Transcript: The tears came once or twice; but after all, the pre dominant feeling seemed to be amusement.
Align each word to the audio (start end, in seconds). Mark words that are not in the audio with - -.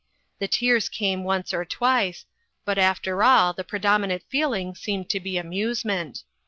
The 0.39 0.47
tears 0.47 0.89
came 0.89 1.23
once 1.23 1.53
or 1.53 1.63
twice; 1.63 2.25
but 2.65 2.79
after 2.79 3.21
all, 3.21 3.53
the 3.53 3.63
pre 3.63 3.77
dominant 3.77 4.23
feeling 4.29 4.73
seemed 4.73 5.11
to 5.11 5.19
be 5.19 5.37
amusement. 5.37 6.23